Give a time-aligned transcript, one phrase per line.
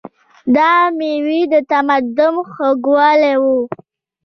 [0.55, 3.43] دا مېوې د تمدن خوږوالی و.